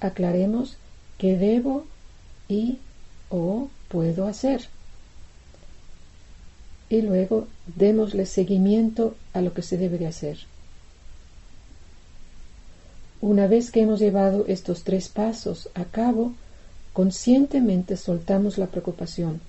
Aclaremos 0.00 0.76
qué 1.18 1.36
debo 1.36 1.84
y 2.48 2.78
o 3.28 3.68
puedo 3.88 4.26
hacer. 4.26 4.68
Y 6.90 7.00
luego 7.00 7.46
démosle 7.76 8.26
seguimiento 8.26 9.14
a 9.32 9.40
lo 9.40 9.54
que 9.54 9.62
se 9.62 9.78
debe 9.78 9.96
de 9.96 10.08
hacer. 10.08 10.38
Una 13.22 13.46
vez 13.46 13.70
que 13.70 13.80
hemos 13.80 14.00
llevado 14.00 14.44
estos 14.48 14.82
tres 14.82 15.08
pasos 15.08 15.70
a 15.74 15.84
cabo, 15.84 16.32
conscientemente 16.92 17.96
soltamos 17.96 18.58
la 18.58 18.66
preocupación, 18.66 19.40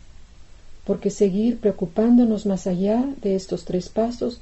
porque 0.85 1.09
seguir 1.09 1.59
preocupándonos 1.59 2.45
más 2.45 2.67
allá 2.67 3.05
de 3.21 3.35
estos 3.35 3.65
tres 3.65 3.89
pasos 3.89 4.39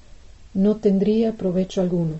no 0.53 0.77
tendría 0.77 1.33
provecho 1.33 1.81
alguno. 1.81 2.15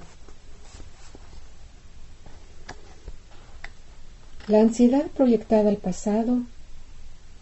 La 4.48 4.62
ansiedad 4.62 5.06
proyectada 5.08 5.70
al 5.70 5.78
pasado 5.78 6.40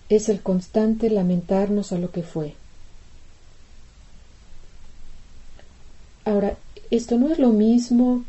es 0.10 0.28
el 0.30 0.42
constante 0.42 1.10
lamentarnos 1.10 1.92
a 1.92 1.98
lo 1.98 2.12
que 2.12 2.24
fue. 2.24 2.56
Ahora, 6.28 6.58
esto 6.92 7.18
no 7.18 7.32
es 7.32 7.40
lo 7.40 7.54
mismo 7.54 8.26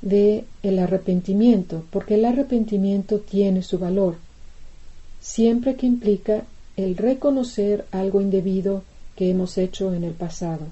de 0.00 0.46
el 0.62 0.78
arrepentimiento, 0.78 1.84
porque 1.90 2.14
el 2.14 2.24
arrepentimiento 2.24 3.18
tiene 3.18 3.62
su 3.62 3.78
valor, 3.78 4.16
siempre 5.20 5.76
que 5.76 5.84
implica 5.84 6.44
el 6.78 6.96
reconocer 6.96 7.84
algo 7.90 8.22
indebido 8.22 8.82
que 9.14 9.28
hemos 9.28 9.58
hecho 9.58 9.92
en 9.92 10.04
el 10.04 10.12
pasado. 10.12 10.68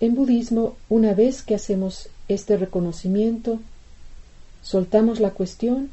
En 0.00 0.16
budismo, 0.16 0.74
una 0.88 1.14
vez 1.14 1.42
que 1.42 1.54
hacemos 1.54 2.08
este 2.26 2.56
reconocimiento, 2.56 3.60
soltamos 4.60 5.20
la 5.20 5.30
cuestión 5.30 5.90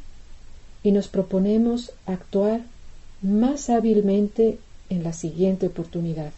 y 0.82 0.92
nos 0.92 1.08
proponemos 1.08 1.92
actuar 2.08 2.62
más 3.22 3.70
hábilmente 3.70 4.58
en 4.90 5.04
la 5.04 5.14
siguiente 5.14 5.68
oportunidad. 5.68 6.32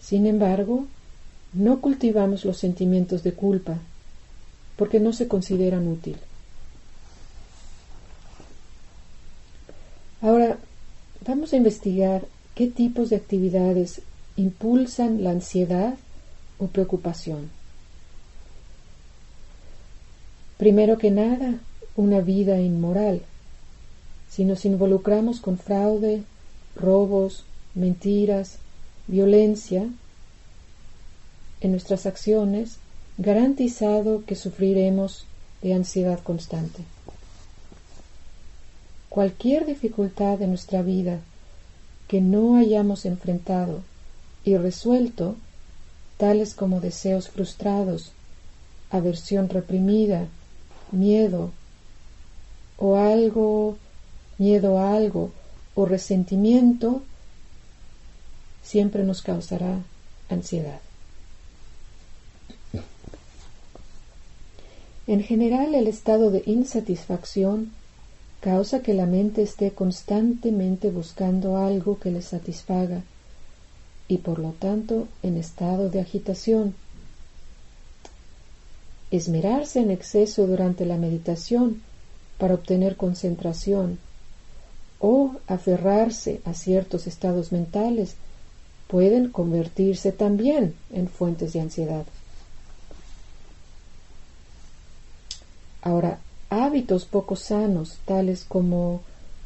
Sin 0.00 0.26
embargo, 0.26 0.86
no 1.54 1.80
cultivamos 1.80 2.44
los 2.44 2.58
sentimientos 2.58 3.22
de 3.22 3.32
culpa 3.32 3.78
porque 4.76 5.00
no 5.00 5.12
se 5.12 5.28
consideran 5.28 5.86
útil. 5.86 6.16
Ahora 10.20 10.58
vamos 11.26 11.52
a 11.52 11.56
investigar 11.56 12.26
qué 12.54 12.66
tipos 12.66 13.10
de 13.10 13.16
actividades 13.16 14.02
impulsan 14.36 15.22
la 15.22 15.30
ansiedad 15.30 15.94
o 16.58 16.66
preocupación. 16.66 17.50
Primero 20.56 20.98
que 20.98 21.10
nada, 21.10 21.60
una 21.96 22.20
vida 22.20 22.60
inmoral. 22.60 23.22
Si 24.28 24.44
nos 24.44 24.64
involucramos 24.64 25.40
con 25.40 25.58
fraude, 25.58 26.22
robos, 26.74 27.44
mentiras, 27.74 28.58
violencia, 29.06 29.88
en 31.64 31.70
nuestras 31.72 32.04
acciones, 32.04 32.76
garantizado 33.16 34.24
que 34.26 34.34
sufriremos 34.34 35.26
de 35.62 35.72
ansiedad 35.72 36.20
constante. 36.22 36.82
Cualquier 39.08 39.64
dificultad 39.64 40.38
de 40.38 40.46
nuestra 40.46 40.82
vida 40.82 41.20
que 42.06 42.20
no 42.20 42.56
hayamos 42.56 43.06
enfrentado 43.06 43.80
y 44.44 44.58
resuelto, 44.58 45.36
tales 46.18 46.54
como 46.54 46.80
deseos 46.80 47.30
frustrados, 47.30 48.12
aversión 48.90 49.48
reprimida, 49.48 50.26
miedo 50.92 51.50
o 52.76 52.96
algo, 52.96 53.78
miedo 54.36 54.78
a 54.78 54.94
algo 54.94 55.32
o 55.74 55.86
resentimiento, 55.86 57.02
siempre 58.62 59.02
nos 59.02 59.22
causará 59.22 59.78
ansiedad. 60.28 60.80
En 65.06 65.22
general, 65.22 65.74
el 65.74 65.86
estado 65.86 66.30
de 66.30 66.42
insatisfacción 66.46 67.72
causa 68.40 68.80
que 68.80 68.94
la 68.94 69.06
mente 69.06 69.42
esté 69.42 69.70
constantemente 69.72 70.90
buscando 70.90 71.58
algo 71.58 71.98
que 71.98 72.10
le 72.10 72.22
satisfaga 72.22 73.02
y 74.08 74.18
por 74.18 74.38
lo 74.38 74.50
tanto 74.52 75.08
en 75.22 75.36
estado 75.36 75.90
de 75.90 76.00
agitación. 76.00 76.74
Esmerarse 79.10 79.80
en 79.80 79.90
exceso 79.90 80.46
durante 80.46 80.86
la 80.86 80.96
meditación 80.96 81.82
para 82.38 82.54
obtener 82.54 82.96
concentración 82.96 83.98
o 84.98 85.36
aferrarse 85.46 86.40
a 86.44 86.54
ciertos 86.54 87.06
estados 87.06 87.52
mentales 87.52 88.16
pueden 88.88 89.30
convertirse 89.30 90.12
también 90.12 90.74
en 90.92 91.08
fuentes 91.08 91.52
de 91.52 91.60
ansiedad. 91.60 92.04
Ahora, 95.84 96.18
hábitos 96.48 97.04
poco 97.04 97.36
sanos, 97.36 97.98
tales 98.06 98.46
como 98.48 99.02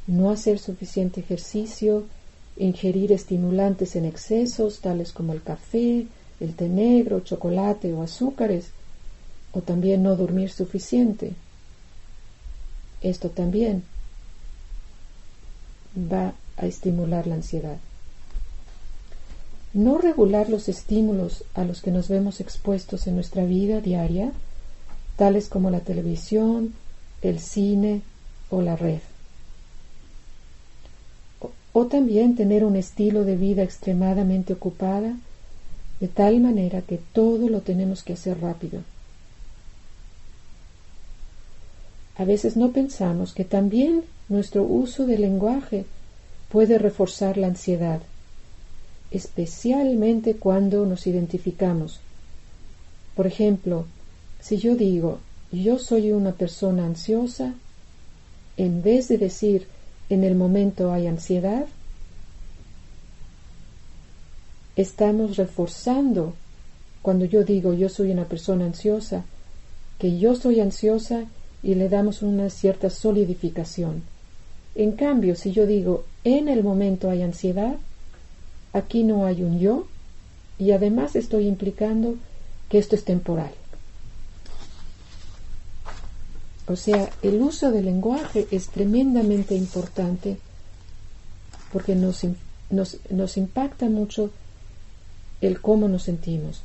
no 0.07 0.31
hacer 0.31 0.61
suficiente 0.61 1.19
ejercicio, 1.21 2.05
ingerir 2.57 3.11
estimulantes 3.11 3.97
en 3.97 4.05
excesos, 4.05 4.79
tales 4.79 5.13
como 5.13 5.33
el 5.33 5.43
café, 5.43 6.07
el 6.39 6.55
té 6.55 6.69
negro, 6.69 7.21
chocolate 7.21 7.93
o 7.93 8.05
azúcares, 8.05 8.71
o 9.53 9.63
también 9.63 10.05
no 10.05 10.15
dormir 10.15 10.53
suficiente. 10.53 11.33
Esto 13.03 13.31
también 13.31 13.83
va 15.97 16.35
a 16.57 16.67
estimular 16.67 17.27
la 17.27 17.35
ansiedad. 17.35 17.79
No 19.75 19.99
regular 19.99 20.49
los 20.49 20.69
estímulos 20.69 21.43
a 21.55 21.65
los 21.65 21.83
que 21.83 21.91
nos 21.91 22.07
vemos 22.07 22.41
expuestos 22.41 23.09
en 23.09 23.17
nuestra 23.17 23.45
vida 23.45 23.81
diaria 23.81 24.31
tales 25.19 25.49
como 25.49 25.69
la 25.69 25.81
televisión, 25.81 26.73
el 27.23 27.41
cine 27.41 28.03
o 28.51 28.63
la 28.63 28.77
red. 28.77 29.01
O, 31.73 31.87
también 31.87 32.35
tener 32.35 32.65
un 32.65 32.77
estilo 32.77 33.25
de 33.25 33.37
vida 33.37 33.63
extremadamente 33.63 34.53
ocupada, 34.53 35.17
de 36.01 36.09
tal 36.09 36.41
manera 36.41 36.83
que 36.83 36.99
todo 37.13 37.49
lo 37.49 37.61
tenemos 37.61 38.03
que 38.03 38.13
hacer 38.15 38.41
rápido. 38.41 38.83
A 42.17 42.25
veces 42.25 42.57
no 42.57 42.71
pensamos 42.71 43.33
que 43.33 43.45
también 43.45 44.05
nuestro 44.29 44.63
uso 44.63 45.05
del 45.05 45.23
lenguaje 45.23 45.85
puede 46.49 46.79
reforzar 46.79 47.37
la 47.37 47.49
ansiedad, 47.49 48.01
especialmente 49.11 50.35
cuando 50.35 50.87
nos 50.87 51.07
identificamos. 51.07 52.01
Por 53.15 53.27
ejemplo, 53.27 53.87
si 54.41 54.59
yo 54.59 54.77
digo, 54.77 55.19
yo 55.53 55.79
soy 55.79 56.13
una 56.13 56.33
persona 56.33 56.85
ansiosa, 56.85 57.55
en 58.57 58.83
vez 58.83 59.09
de 59.09 59.19
decir, 59.19 59.67
en 60.09 60.25
el 60.25 60.35
momento 60.35 60.93
hay 60.93 61.07
ansiedad, 61.07 61.67
estamos 64.77 65.37
reforzando 65.37 66.35
cuando 67.03 67.25
yo 67.25 67.45
digo 67.45 67.73
yo 67.73 67.89
soy 67.89 68.11
una 68.11 68.27
persona 68.27 68.65
ansiosa, 68.65 69.25
que 69.99 70.19
yo 70.19 70.35
soy 70.35 70.61
ansiosa 70.61 71.25
y 71.63 71.75
le 71.75 71.89
damos 71.89 72.23
una 72.23 72.51
cierta 72.51 72.91
solidificación. 72.91 74.03
En 74.75 74.93
cambio, 74.93 75.35
si 75.35 75.51
yo 75.51 75.67
digo 75.67 76.05
en 76.23 76.49
el 76.49 76.63
momento 76.63 77.11
hay 77.11 77.23
ansiedad, 77.23 77.77
aquí 78.73 79.03
no 79.03 79.27
hay 79.27 79.43
un 79.43 79.59
yo 79.59 79.87
y 80.59 80.71
además 80.73 81.17
estoy 81.17 81.49
implicando 81.49 82.15
que 82.69 82.79
esto 82.79 82.95
es 82.95 83.05
temporal. 83.05 83.51
O 86.69 86.77
sea, 86.77 87.11
el 87.23 87.41
uso 87.41 87.71
del 87.71 87.87
lenguaje 87.87 88.47
es 88.51 88.69
tremendamente 88.69 89.55
importante 89.55 90.37
porque 91.73 91.95
nos, 91.95 92.27
nos, 92.71 93.37
impacta 93.37 93.89
mucho 93.89 94.31
el 95.41 95.61
cómo 95.61 95.89
nos 95.89 96.03
sentimos. 96.05 96.63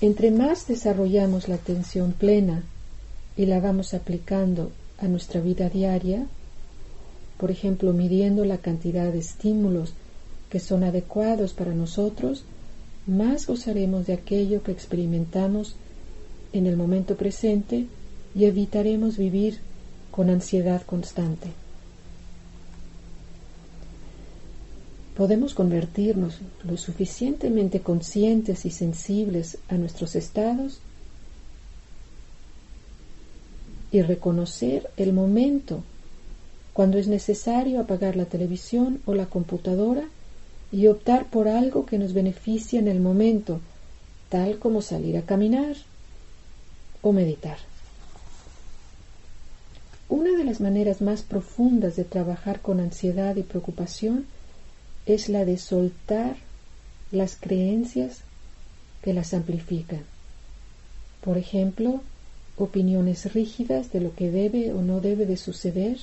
Entre 0.00 0.32
más 0.32 0.66
desarrollamos 0.66 1.48
la 1.48 1.54
atención 1.54 2.12
plena 2.12 2.64
y 3.36 3.46
la 3.46 3.60
vamos 3.60 3.94
aplicando 3.94 4.72
a 4.98 5.06
nuestra 5.06 5.40
vida 5.40 5.68
diaria, 5.68 6.26
por 7.38 7.50
ejemplo, 7.50 7.92
midiendo 7.92 8.44
la 8.44 8.58
cantidad 8.58 9.12
de 9.12 9.18
estímulos 9.18 9.92
que 10.50 10.58
son 10.58 10.82
adecuados 10.84 11.52
para 11.52 11.72
nosotros, 11.72 12.44
más 13.06 13.46
gozaremos 13.46 14.06
de 14.06 14.14
aquello 14.14 14.62
que 14.62 14.72
experimentamos 14.72 15.76
en 16.58 16.66
el 16.66 16.76
momento 16.76 17.16
presente 17.16 17.86
y 18.34 18.44
evitaremos 18.44 19.16
vivir 19.16 19.58
con 20.10 20.30
ansiedad 20.30 20.82
constante. 20.82 21.48
Podemos 25.16 25.54
convertirnos 25.54 26.40
lo 26.64 26.76
suficientemente 26.76 27.80
conscientes 27.80 28.66
y 28.66 28.70
sensibles 28.70 29.58
a 29.68 29.76
nuestros 29.76 30.14
estados 30.14 30.80
y 33.90 34.02
reconocer 34.02 34.90
el 34.98 35.14
momento 35.14 35.82
cuando 36.74 36.98
es 36.98 37.08
necesario 37.08 37.80
apagar 37.80 38.16
la 38.16 38.26
televisión 38.26 39.00
o 39.06 39.14
la 39.14 39.26
computadora 39.26 40.04
y 40.70 40.88
optar 40.88 41.30
por 41.30 41.48
algo 41.48 41.86
que 41.86 41.96
nos 41.96 42.12
beneficie 42.12 42.78
en 42.78 42.88
el 42.88 43.00
momento, 43.00 43.60
tal 44.28 44.58
como 44.58 44.82
salir 44.82 45.16
a 45.16 45.22
caminar 45.22 45.76
o 47.02 47.12
meditar. 47.12 47.58
Una 50.08 50.36
de 50.36 50.44
las 50.44 50.60
maneras 50.60 51.00
más 51.00 51.22
profundas 51.22 51.96
de 51.96 52.04
trabajar 52.04 52.60
con 52.60 52.80
ansiedad 52.80 53.36
y 53.36 53.42
preocupación 53.42 54.26
es 55.04 55.28
la 55.28 55.44
de 55.44 55.58
soltar 55.58 56.36
las 57.10 57.36
creencias 57.36 58.20
que 59.02 59.12
las 59.12 59.34
amplifican. 59.34 60.04
Por 61.22 61.38
ejemplo, 61.38 62.02
opiniones 62.56 63.32
rígidas 63.32 63.92
de 63.92 64.00
lo 64.00 64.14
que 64.14 64.30
debe 64.30 64.72
o 64.72 64.82
no 64.82 65.00
debe 65.00 65.26
de 65.26 65.36
suceder 65.36 65.98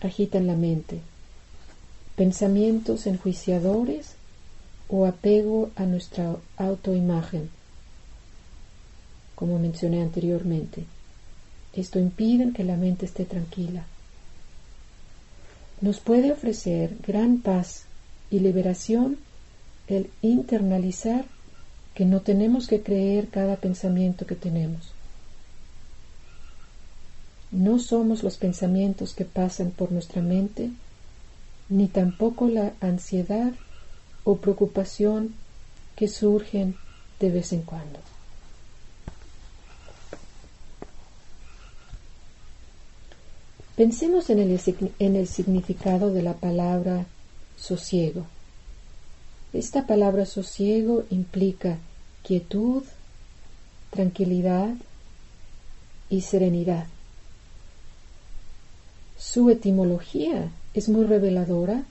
agitan 0.00 0.46
la 0.46 0.54
mente, 0.54 1.00
pensamientos 2.16 3.06
enjuiciadores 3.06 4.14
o 4.88 5.06
apego 5.06 5.70
a 5.74 5.84
nuestra 5.84 6.36
autoimagen, 6.56 7.50
como 9.38 9.60
mencioné 9.60 10.02
anteriormente. 10.02 10.84
Esto 11.72 12.00
impide 12.00 12.52
que 12.52 12.64
la 12.64 12.76
mente 12.76 13.06
esté 13.06 13.24
tranquila. 13.24 13.84
Nos 15.80 16.00
puede 16.00 16.32
ofrecer 16.32 16.96
gran 17.06 17.38
paz 17.38 17.84
y 18.32 18.40
liberación 18.40 19.16
el 19.86 20.10
internalizar 20.22 21.24
que 21.94 22.04
no 22.04 22.20
tenemos 22.20 22.66
que 22.66 22.82
creer 22.82 23.28
cada 23.28 23.54
pensamiento 23.54 24.26
que 24.26 24.34
tenemos. 24.34 24.90
No 27.52 27.78
somos 27.78 28.24
los 28.24 28.38
pensamientos 28.38 29.14
que 29.14 29.24
pasan 29.24 29.70
por 29.70 29.92
nuestra 29.92 30.20
mente, 30.20 30.70
ni 31.68 31.86
tampoco 31.86 32.48
la 32.48 32.72
ansiedad 32.80 33.52
o 34.24 34.38
preocupación 34.38 35.32
que 35.94 36.08
surgen 36.08 36.74
de 37.20 37.30
vez 37.30 37.52
en 37.52 37.62
cuando. 37.62 38.00
Pensemos 43.78 44.28
en 44.28 44.40
el, 44.40 44.60
en 44.98 45.14
el, 45.14 45.28
significado 45.28 46.12
de 46.12 46.20
la 46.20 46.32
palabra 46.32 47.06
sosiego. 47.56 48.26
Esta 49.52 49.86
palabra 49.86 50.26
sosiego 50.26 51.04
implica 51.10 51.78
quietud, 52.24 52.82
tranquilidad 53.90 54.74
y 56.10 56.22
serenidad. 56.22 56.88
Su 59.16 59.48
etimología 59.48 60.50
es 60.74 60.88
muy 60.88 61.04
reveladora 61.04 61.84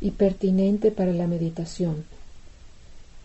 y 0.00 0.12
pertinente 0.12 0.90
para 0.90 1.12
la 1.12 1.26
meditación. 1.26 2.06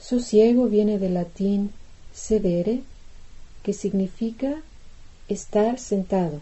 Sosiego 0.01 0.67
viene 0.67 0.99
del 0.99 1.13
latín 1.13 1.71
sedere, 2.13 2.81
que 3.63 3.71
significa 3.71 4.63
estar 5.29 5.79
sentado. 5.79 6.41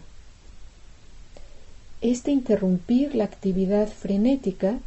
Este 2.04 2.30
interrumpir 2.30 3.14
la 3.14 3.24
actividad 3.24 3.88
frenética 3.88 4.78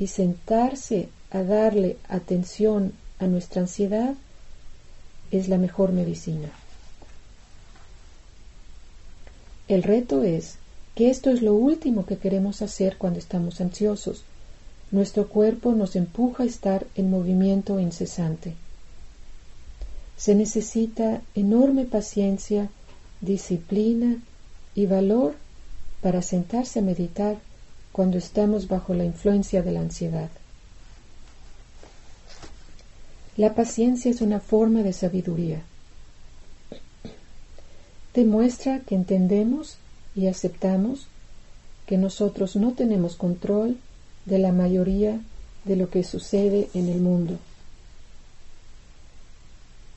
y 0.00 0.08
sentarse 0.08 1.08
a 1.30 1.44
darle 1.44 1.96
atención 2.08 2.92
a 3.20 3.28
nuestra 3.28 3.62
ansiedad 3.62 4.14
es 5.30 5.48
la 5.48 5.58
mejor 5.58 5.92
medicina. 5.92 6.48
El 9.68 9.84
reto 9.84 10.24
es 10.24 10.56
que 10.96 11.10
esto 11.10 11.30
es 11.30 11.40
lo 11.40 11.54
último 11.54 12.04
que 12.04 12.18
queremos 12.18 12.62
hacer 12.62 12.96
cuando 12.98 13.20
estamos 13.20 13.60
ansiosos. 13.60 14.24
Nuestro 14.90 15.28
cuerpo 15.28 15.70
nos 15.70 15.94
empuja 15.94 16.42
a 16.42 16.46
estar 16.46 16.84
en 16.96 17.10
movimiento 17.10 17.78
incesante. 17.78 18.56
Se 20.16 20.34
necesita 20.34 21.22
enorme 21.36 21.84
paciencia, 21.84 22.70
disciplina 23.20 24.16
y 24.74 24.86
valor 24.86 25.36
para 26.02 26.22
sentarse 26.22 26.78
a 26.78 26.82
meditar 26.82 27.38
cuando 27.92 28.18
estamos 28.18 28.68
bajo 28.68 28.94
la 28.94 29.04
influencia 29.04 29.62
de 29.62 29.72
la 29.72 29.80
ansiedad. 29.80 30.30
La 33.36 33.54
paciencia 33.54 34.10
es 34.10 34.20
una 34.20 34.40
forma 34.40 34.82
de 34.82 34.92
sabiduría. 34.92 35.62
Demuestra 38.14 38.80
que 38.80 38.94
entendemos 38.94 39.76
y 40.14 40.26
aceptamos 40.26 41.06
que 41.86 41.96
nosotros 41.96 42.56
no 42.56 42.72
tenemos 42.72 43.16
control 43.16 43.76
de 44.26 44.38
la 44.38 44.52
mayoría 44.52 45.20
de 45.64 45.76
lo 45.76 45.90
que 45.90 46.04
sucede 46.04 46.68
en 46.74 46.88
el 46.88 47.00
mundo. 47.00 47.38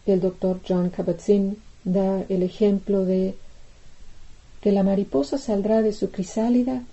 El 0.05 0.19
doctor 0.19 0.59
John 0.67 0.91
Kabat-Zinn 0.91 1.57
da 1.83 2.23
el 2.29 2.43
ejemplo 2.43 3.05
de 3.05 3.35
que 4.63 4.71
la 4.71 4.81
mariposa 4.81 5.37
saldrá 5.37 5.81
de 5.81 5.91
su 5.91 6.09
crisálida 6.09 6.83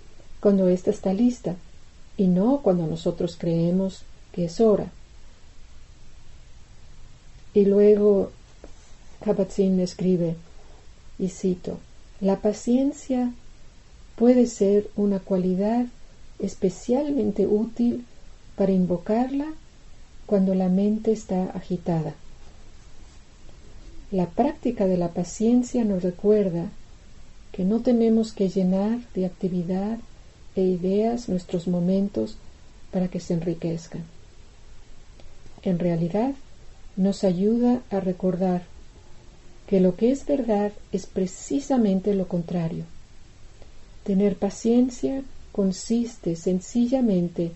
cuando 0.41 0.67
ésta 0.67 0.91
está 0.91 1.13
lista 1.13 1.55
y 2.17 2.27
no 2.27 2.59
cuando 2.61 2.85
nosotros 2.85 3.37
creemos 3.39 4.01
que 4.33 4.43
es 4.43 4.59
hora. 4.59 4.91
Y 7.53 7.63
luego 7.63 8.31
Kabat-Zinn 9.23 9.79
escribe, 9.79 10.35
y 11.17 11.29
cito, 11.29 11.77
la 12.19 12.41
paciencia 12.41 13.31
puede 14.17 14.47
ser 14.47 14.89
una 14.97 15.19
cualidad 15.19 15.85
especialmente 16.39 17.47
útil 17.47 18.05
para 18.57 18.73
invocarla 18.73 19.47
cuando 20.25 20.55
la 20.55 20.67
mente 20.67 21.13
está 21.13 21.51
agitada. 21.51 22.15
La 24.11 24.25
práctica 24.25 24.87
de 24.87 24.97
la 24.97 25.07
paciencia 25.13 25.85
nos 25.85 26.03
recuerda 26.03 26.69
que 27.51 27.65
no 27.65 27.81
tenemos 27.81 28.31
que 28.31 28.49
llenar 28.49 28.99
de 29.13 29.25
actividad 29.25 29.99
e 30.55 30.61
ideas 30.61 31.29
nuestros 31.29 31.67
momentos 31.67 32.37
para 32.91 33.07
que 33.07 33.19
se 33.19 33.33
enriquezcan. 33.33 34.03
En 35.63 35.79
realidad, 35.79 36.33
nos 36.97 37.23
ayuda 37.23 37.81
a 37.89 37.99
recordar 37.99 38.63
que 39.67 39.79
lo 39.79 39.95
que 39.95 40.11
es 40.11 40.25
verdad 40.25 40.71
es 40.91 41.05
precisamente 41.05 42.13
lo 42.13 42.27
contrario. 42.27 42.83
Tener 44.03 44.35
paciencia 44.35 45.23
consiste 45.51 46.35
sencillamente 46.35 47.51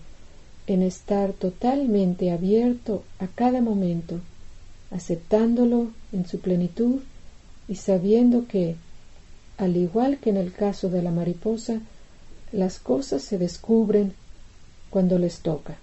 en 0.66 0.82
estar 0.82 1.32
totalmente 1.32 2.30
abierto 2.30 3.02
a 3.18 3.26
cada 3.26 3.60
momento, 3.60 4.20
aceptándolo 4.90 5.90
en 6.12 6.26
su 6.26 6.40
plenitud 6.40 7.00
y 7.68 7.76
sabiendo 7.76 8.46
que, 8.46 8.76
al 9.58 9.76
igual 9.76 10.18
que 10.18 10.30
en 10.30 10.36
el 10.36 10.52
caso 10.52 10.88
de 10.88 11.02
la 11.02 11.10
mariposa, 11.10 11.80
las 12.52 12.78
cosas 12.78 13.22
se 13.22 13.38
descubren 13.38 14.14
cuando 14.90 15.18
les 15.18 15.40
toca. 15.40 15.76